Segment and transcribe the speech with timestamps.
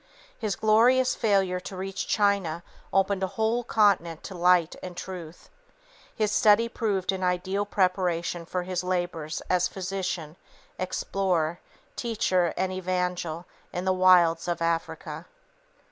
[0.39, 5.51] His glorious failure to reach China opened a whole continent to light and truth.
[6.15, 10.37] His study proved an ideal preparation for his labors as physician,
[10.79, 11.59] explorer,
[11.95, 15.27] teacher and evangel in the wilds of Africa.